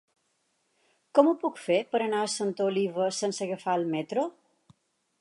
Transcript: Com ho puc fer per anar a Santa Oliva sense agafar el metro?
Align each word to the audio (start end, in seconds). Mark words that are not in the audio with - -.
Com 1.19 1.29
ho 1.29 1.35
puc 1.43 1.61
fer 1.67 1.77
per 1.93 2.03
anar 2.05 2.23
a 2.23 2.33
Santa 2.39 2.69
Oliva 2.73 3.13
sense 3.21 3.47
agafar 3.49 3.81
el 3.83 3.89
metro? 3.97 4.29